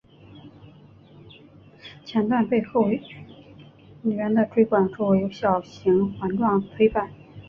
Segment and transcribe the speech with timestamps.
[2.03, 2.89] 前段背椎后
[4.01, 7.11] 缘的椎管周围有小型环状椎版。